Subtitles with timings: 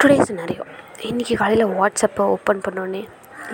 [0.00, 0.64] Today scenario
[1.02, 3.02] இன்றைக்கி காலையில் வாட்ஸ்அப்பை ஓப்பன் பண்ணோடனே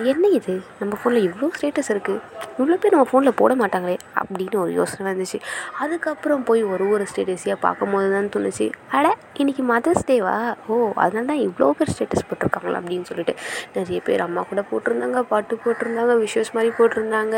[0.05, 0.53] என்ன இது?
[0.79, 2.21] நம்ம ஃபோனில் இவ்வளோ ஸ்டேட்டஸ் இருக்குது
[2.57, 5.39] இவ்வளோ பேர் நம்ம ஃபோனில் போட மாட்டாங்களே அப்படின்னு ஒரு யோசனை வந்துச்சு.
[5.79, 8.71] அதுக்கப்புறம் போய் ஒரு ஒரு ஸ்டேட்டஸையாக பார்க்கும்போது தான் தோணுச்சு.
[8.91, 10.33] அட இன்றைக்கி மதர்ஸ் டேவா
[10.71, 13.33] ஓ அதனால தான் இவ்வளோ பேர் ஸ்டேட்டஸ் போட்டிருக்காங்களா அப்படின்னு சொல்லிட்டு.
[13.75, 17.35] நிறைய பேர் அம்மா கூட போட்டிருந்தாங்க பாட்டு போட்டிருந்தாங்க விஷஸ் மாதிரி போட்டிருந்தாங்க.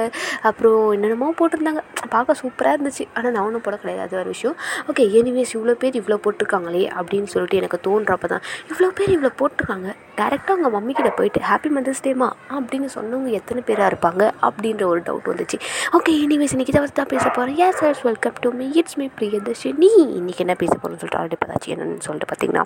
[0.50, 1.84] அப்புறம் என்னென்னமோ போட்டிருந்தாங்க.
[2.16, 3.06] பார்க்க சூப்பராக இருந்துச்சு.
[3.18, 4.58] ஆனால் நான் ஒன்றும் போட கிடையாது அது ஒரு விஷயம்.
[4.92, 9.90] ஓகே எனிவேஸ் இவ்வளோ பேர் இவ்வளோ போட்டிருக்காங்களே அப்படின்னு சொல்லிட்டு எனக்கு தோன்றப்ப தான் இவ்வளோ பேர் இவ்வளோ போட்டிருக்காங்க.
[10.20, 15.02] டேரெக்டாக உங்கள் மம்மி கிட்ட போயிட்டு ஹாப்பி மதர்ஸ் டேமா அப்படின்னு சொன்னவங்க எத்தனை பேராக இருப்பாங்க அப்படின்ற ஒரு
[15.10, 15.60] டவுட் வந்துச்சு.
[15.98, 19.92] ஓகே எனிவேஸ் இன்றைக்கி இதை தான் பேச போகிறேன் yes sir welcome to me it's me Priyadarshini.
[20.20, 21.70] இன்றைக்கி என்ன பேச போகிறேன்னு சொல்லிட்டு ஆல்ரெடி பார்த்தாச்சு.
[21.76, 22.66] என்ன சொல்லிட்டு பார்த்தீங்கன்னா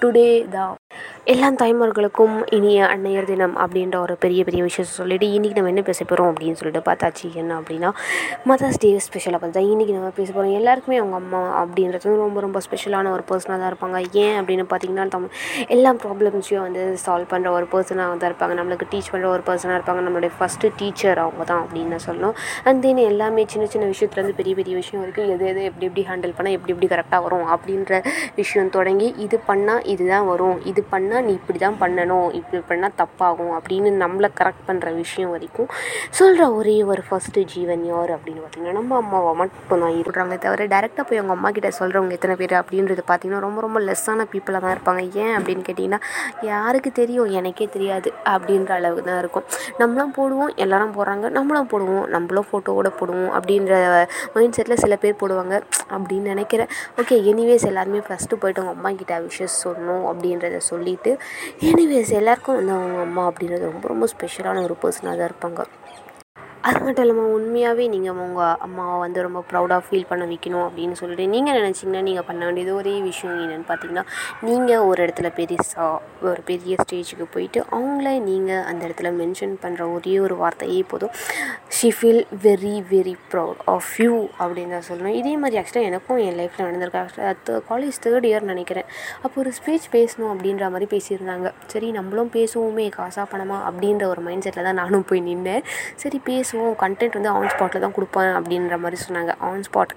[0.00, 0.74] டுடே தான்
[1.32, 6.00] எல்லா தாய்மார்களுக்கும் இனிய அன்னையர் தினம் அப்படின்ற ஒரு பெரிய பெரிய விஷயத்தை சொல்லிவிட்டு இன்றைக்கி நம்ம என்ன பேச
[6.04, 7.26] போகிறோம் அப்படின்னு சொல்லிட்டு பார்த்தாச்சு.
[7.40, 7.90] என்ன அப்படின்னா
[8.50, 13.12] மதர்ஸ் டே ஸ்பெஷலாக பார்த்தா இன்றைக்கி நம்ம பேச போகிறோம் எல்லாருக்குமே அவங்க அம்மா அப்படின்றது ரொம்ப ரொம்ப ஸ்பெஷலான
[13.16, 13.98] ஒரு பர்சனாக தான் இருப்பாங்க.
[14.24, 15.32] ஏன் அப்படின்னு பார்த்தீங்கன்னா தமிழ்
[15.76, 18.56] எல்லா ப்ராப்ளம்ஸையும் வந்து சால்வ் பண்ணுற ஒரு பர்சனாக தான் இருப்பாங்க.
[18.60, 20.04] நம்மளுக்கு டீச் பண்ணுற ஒரு பர்சனாக இருப்பாங்க.
[20.08, 22.36] நம்மளுடைய ஃபஸ்ட்டு டீச்சர் அவங்க தான் அப்படின்னு நான் சொல்லணும்.
[22.66, 26.36] அண்ட் தென் எல்லாமே சின்ன சின்ன விஷயத்துலேருந்து பெரிய பெரிய விஷயம் வரைக்கும் எது எது எப்படி எப்படி ஹேண்டில்
[26.36, 28.02] பண்ணால் எப்படி எப்படி கரெக்டாக வரும் அப்படின்ற
[28.42, 30.56] விஷயம் தொடங்கி இது பண்ணால் இதுதான் வரும்.
[30.70, 35.70] இது பண்ணால் நீ இப்படி தான் பண்ணணும் இப்படி பண்ணால் தப்பாகும் அப்படின்னு நம்மளை கரெக்ட் பண்ணுற விஷயம் வரைக்கும்
[36.18, 41.04] சொல்கிற ஒரே ஒரு ஃபஸ்ட்டு ஜீவன் யார் அப்படின்னு பார்த்தீங்கன்னா நம்ம அம்மாவை மட்டும் தான் இருக்கிறாங்க தவிர டேரெக்டாக
[41.08, 45.02] போய் அவங்க அம்மா கிட்ட சொல்கிறவங்க எத்தனை பேர் அப்படின்றது பார்த்தீங்கன்னா ரொம்ப ரொம்ப லெஸ்ஸான பீப்புளாக தான் இருப்பாங்க.
[45.22, 46.00] ஏன் அப்படின்னு கேட்டிங்கன்னா
[46.50, 47.30] யாருக்கு தெரியும்?
[47.38, 49.46] எனக்கே தெரியாது அப்படின்ற அளவுக்கு தான் இருக்கும்.
[49.82, 53.72] நம்மளும் போடுவோம் எல்லாரும் போடுறாங்க நம்மளும் போடுவோம் நம்மளும் ஃபோட்டோவோட போடுவோம் அப்படின்ற
[54.34, 55.54] மைண்ட் செட்டில் சில பேர் போடுவாங்க
[55.94, 56.70] அப்படின்னு நினைக்கிறேன்.
[57.00, 61.12] ஓகே எனிவேஸ் எல்லாருமே ஃபஸ்ட்டு போய்ட்டு அவங்க அம்மா கிட்ட விஷஸ் சொல்லணும் அப்படின்றத சொல்லிவிட்டு
[61.70, 65.62] எனிவேஸ் எல்லாேருக்கும் வந்து அவங்க அம்மா அப்படின்றது ரொம்ப ரொம்ப ஸ்பெஷலான ஒரு பர்சனாக தான் இருப்பாங்க.
[66.68, 71.24] அது மட்டும் இல்லாமல் உண்மையாகவே நீங்கள் உங்கள் அம்மாவை வந்து ரொம்ப ப்ரௌடாக ஃபீல் பண்ண வைக்கணும் அப்படின்னு சொல்லிட்டு
[71.32, 74.04] நீங்கள் நினச்சிங்கன்னா நீங்கள் பண்ண வேண்டியது ஒரே விஷயம் என்னென்னு பார்த்தீங்கன்னா
[74.48, 80.14] நீங்கள் ஒரு இடத்துல பெருசாக ஒரு பெரிய ஸ்டேஜுக்கு போயிட்டு அவங்கள நீங்கள் அந்த இடத்துல மென்ஷன் பண்ணுற ஒரே
[80.26, 81.12] ஒரு வார்த்தையே போதும்.
[81.78, 85.18] She feel very very proud of you அப்படின்னு தான் சொல்லணும்.
[85.20, 87.02] இதே மாதிரி ஆக்சுவலாக எனக்கும் என் லைஃப்பில் நடந்திருக்கு.
[87.02, 88.88] ஆக்சுவலாக காலேஜ் தேர்ட் இயர் நினைக்கிறேன்.
[89.24, 91.50] அப்போ ஒரு ஸ்பீச் பேசணும் அப்படின்ற மாதிரி பேசியிருந்தாங்க.
[91.74, 95.64] சரி நம்மளும் பேசுவோமே காசா பணமா அப்படின்ற ஒரு மைண்ட் செட்டில் தான் நானும் போய் நின்றேன்
[96.04, 99.32] சரி பேசுவோம் ஸோ கண்டென்ட் வந்து ஆன் ஸ்பாட்டில் தான் கொடுப்பேன் அப்படின்ற மாதிரி சொன்னாங்க.
[99.50, 99.94] ஆன் ஸ்பாட்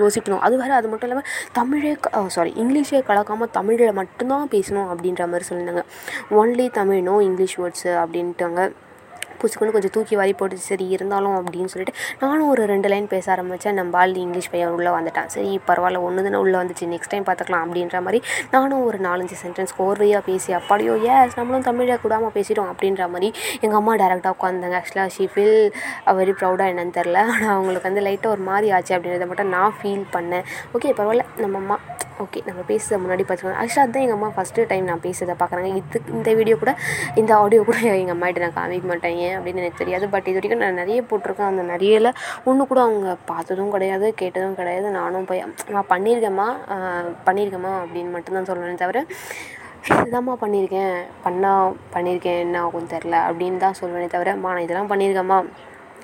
[0.00, 0.42] யோசிக்கணும்.
[0.46, 1.28] அது வேறு அது மட்டும் இல்லாமல்
[1.58, 1.92] தமிழே
[2.36, 5.84] சாரி இங்கிலீஷே கலக்காமல் தமிழில் மட்டும்தான் பேசணும் அப்படின்ற மாதிரி சொல்லியிருந்தாங்க.
[6.40, 8.62] Only Tamil no English words அப்படின்ட்டாங்க.
[9.44, 13.78] புசுக்குன்னு கொஞ்சம் தூக்கி வாரி போட்டு சரி இருந்தாலும் அப்படின்னு சொல்லிட்டு நானும் ஒரு ரெண்டு லைன் பேச ஆரம்பித்தேன்
[13.80, 15.30] நம்ம ஆள் இங்கிலீஷ் பையன் உள்ளே வந்துட்டான்.
[15.34, 16.84] சரி பரவாயில்ல ஒன்று தானே உள்ளே வந்துச்சு.
[16.92, 18.20] நெக்ஸ்ட் டைம் பார்த்துக்கலாம் அப்படின்ற மாதிரி
[18.54, 23.28] நானும் ஒரு நாலஞ்சு சென்டென்ஸ் கோர்வையாக பேசி அப்படியோ ஏஸ் நம்மளும் தமிழை கூடாமல் பேசிட்டோம் அப்படின்ற மாதிரி
[23.64, 25.58] எங்கள் அம்மா டேரெக்டாக உட்காந்தாங்க ஆக்சுவலாக ஷீ ஃபீல்
[26.20, 30.06] வெரி ப்ரௌடாக என்னன்னு தெரில ஆனால் அவங்களுக்கு வந்து லைட்டாக ஒரு மாதிரி ஆச்சு அப்படின்றத மட்டும் நான் ஃபீல்
[30.16, 30.44] பண்ணேன்.
[30.76, 31.78] ஓகே பரவாயில்ல நம்ம அம்மா
[32.22, 36.00] ஓகே நம்ம பேசுகிறத முன்னாடி பார்த்துக்கோங்க ஆக்சுவலாக அதுதான் எங்கள் அம்மா ஃபஸ்ட்டு டைம் நான் பேசுகிறத பார்க்குறாங்க இது
[36.16, 36.72] இந்த வீடியோ கூட
[37.20, 39.16] இந்த ஆடியோ கூட எங்கள் அம்மாகிட்ட நான் காமிக்க மாட்டேன்.
[39.26, 40.06] ஏன் அப்படின்னு எனக்கு தெரியாது.
[40.12, 41.50] பட் இது வரைக்கும் நான் நிறைய போட்டிருக்கேன்.
[41.52, 42.10] அந்த நிறையல
[42.50, 44.86] ஒன்று கூட அவங்க பார்த்ததும் கிடையாது கேட்டதும் கிடையாது.
[45.00, 45.42] நானும் போய்
[45.76, 46.48] நான் பண்ணியிருக்கேம்மா.
[47.28, 47.74] பண்ணியிருக்கேம்மா.
[47.82, 49.02] அப்படின்னு மட்டும்தான் சொல்லணுமே தவிர
[49.92, 50.94] இதுதான்மா பண்ணியிருக்கேன்?
[51.24, 52.40] பண்ணால் பண்ணியிருக்கேன்.
[52.44, 55.38] என்ன ஆகும் தெரில அப்படின்னு தான் சொல்லுவேனே தவிர மா நான் இதெல்லாம் பண்ணியிருக்கேம்மா.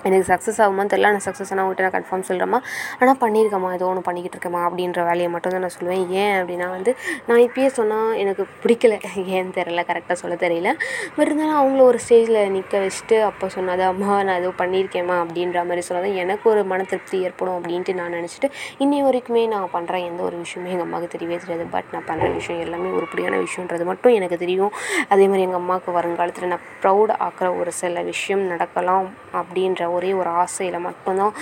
[0.06, 2.61] எனக்கு சக்ஸஸ் ஆகுமான்னு தெரில நான் சக்ஸஸ் ஆனால் உங்கள்கிட்ட நான் கன்ஃபார்ம் சொல்கிறேம்மா
[3.00, 6.05] ஆனால் பண்ணியிருக்கேம்மா ஏதோ ஒன்று பண்ணிக்கிட்டு இருக்கேம்மா அப்படின்ற வேலையை மட்டும் தான் நான் சொல்லுவேன்.
[6.22, 6.93] ஏன் அப்படின்னா வந்து
[7.28, 8.94] நான் இப்பயே சொன்னால் எனக்கு பிடிக்கல.
[9.38, 10.72] ஏன்னு தெரில கரெக்டாக சொல்ல தெரியல.
[11.16, 15.84] பட் இருந்தாலும் அவங்கள ஒரு ஸ்டேஜில் நிற்க வச்சுட்டு அப்போ சொன்னது அம்மா நான் ஏதோ பண்ணியிருக்கேம்மா அப்படின்ற மாதிரி
[15.88, 18.50] சொன்னது எனக்கு ஒரு மன திருப்தி ஏற்படும் அப்படின்ட்டு நான் நினச்சிட்டு
[18.84, 21.67] இன்னி வரைக்குமே நான் பண்ணுறேன் எந்த ஒரு விஷயமே எங்கள் அம்மாவுக்கு தெரியவே தெரியாது.
[21.77, 24.72] பட் நான் பண்ணுற விஷயம் எல்லாமே உருப்படியான விஷயன்றது மட்டும் எனக்கு தெரியும்.
[25.12, 29.09] அதே மாதிரி எங்கள் அம்மாவுக்கு வருங்காலத்தில் நான் ப்ரௌட் ஆக்கிற ஒரு சில விஷயம் நடக்கலாம்
[29.41, 31.34] அப்படின்ற ஒரே ஒரு ஆசையில் மட்டும்தான்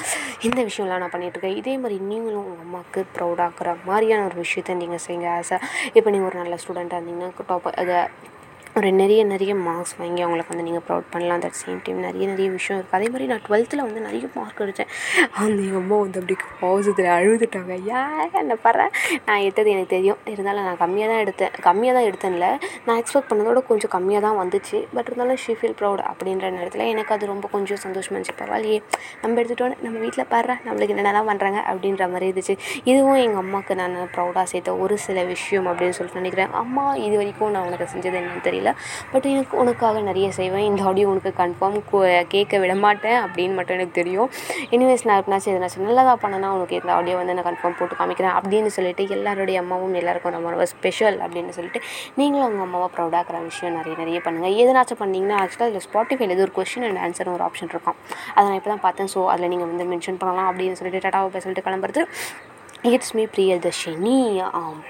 [0.49, 5.29] இந்த விஷயம்லாம் நான் பண்ணிகிட்ருக்கேன் இதே மாதிரி நீங்களும் உங்கள் அம்மாவுக்கு ப்ரௌடாக்குற மாதிரியான ஒரு விஷயத்த நீங்கள் செய்யுங்க.
[5.41, 5.55] ஆஸ்
[5.97, 7.99] இப்போ நீங்கள் ஒரு நல்ல ஸ்டூடெண்ட்டாக இருந்தீங்கன்னா டாப் அதை
[8.79, 11.41] ஒரு நிறைய நிறைய மார்க்ஸ் வாங்கி அவங்களுக்கு வந்து நீங்கள் ப்ரௌட் பண்ணலாம்.
[11.45, 14.91] தட் சேம் டைம் நிறைய நிறைய விஷயம் இருக்குது அதே மாதிரி நான் டுவெல்த்தில் வந்து நிறைய மார்க் எடுத்தேன்
[15.41, 17.73] அந்த எங்கள் அம்மா வந்து அப்படி பாசத்தில் அழுதுட்டாங்க.
[18.01, 18.85] ஏன் என்ன பாரு?
[19.29, 20.21] நான் எடுத்தது எனக்கு தெரியும்.
[20.33, 21.53] இருந்தாலும் நான் கம்மியாக தான் எடுத்தேன்.
[21.67, 22.49] கம்மியாக தான் எடுத்தேன்ல.
[22.87, 24.81] நான் எக்ஸ்பெக்ட் பண்ணதோட கொஞ்சம் கம்மியாக தான் வந்துச்சு.
[24.95, 28.37] பட் இருந்தாலும் ஷீ ஃபீல் ப்ரௌட் அப்படின்ற நேரத்தில் எனக்கு அது ரொம்ப கொஞ்சம் சந்தோஷமாக இருந்துச்சு.
[28.43, 28.79] பரவாயில்லையே.
[29.25, 32.57] நம்ம எடுத்துட்டோன்னு நம்ம வீட்டில் பாரு நம்மளுக்கு என்னென்னலாம் பண்ணுறாங்க அப்படின்ற மாதிரி இருந்துச்சு.
[32.93, 36.57] இதுவும் எங்கள் அம்மாவுக்கு நான் ப்ரௌடாக சேர்த்த ஒரு சில விஷயம் அப்படின்னு சொல்லிட்டு நினைக்கிறேன்.
[36.65, 38.67] அம்மா இது வரைக்கும் நான் உனக்கு செஞ்சது என்னன்னு தெரியல.
[39.13, 40.67] பட் எனக்கு உனக்காக நிறைய செய்வேன்.
[40.71, 41.79] இந்த ஆடியோ உனக்கு கன்ஃபார்ம்
[42.35, 44.31] கேட்க விட மாட்டேன் அப்படின்னு மட்டும் எனக்கு தெரியும்.
[44.77, 48.73] எனிவேஸ் நான் எப்படினாச்சும் எதனாச்சும் நல்லதாக பண்ணனா உனக்கு இந்த ஆடியோ வந்து நான் கன்ஃபார்ம் போட்டு காமிக்கிறேன் அப்படின்னு
[48.77, 51.83] சொல்லிட்டு எல்லாருடைய அம்மாவும் எல்லாருக்கும் ரொம்ப ரொம்ப ஸ்பெஷல் அப்படின்னு சொல்லிட்டு
[52.21, 56.55] நீங்களும் அவங்க அம்மாவை ப்ரௌடாகிற விஷயம் நிறைய நிறைய பண்ணுங்கள் எதனாச்சும் பண்ணிங்கன்னா ஆக்சுவலாக இதில் ஸ்பாட்டிஃபைல எது ஒரு
[56.59, 57.99] கொஷின் அண்ட் ஆன்சர் ஒரு ஆப்ஷன் இருக்கும்.
[58.35, 59.11] அதை நான் இப்போ தான் பார்த்தேன்.
[59.15, 62.03] ஸோ அதில் நீங்கள் வந்து மென்ஷன் பண்ணலாம் அப்படின்னு சொல்லிட்டு டாட்டாவை பேசிட்டு கிளம்புறது.
[62.93, 64.17] இட்ஸ் மீ பிரியதர்ஷினி
[64.61, 64.81] ஆம்